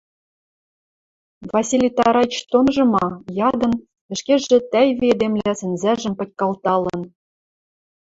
—Василий 1.53 1.93
Тараич 1.97 2.33
тоныжы 2.51 2.85
ма?— 2.93 3.07
ядын, 3.49 3.73
ӹшкежӹ 4.13 4.57
тӓйви 4.71 5.07
эдемлӓ 5.13 5.51
сӹнзӓжӹм 5.59 6.13
пытькалталын. 6.19 7.01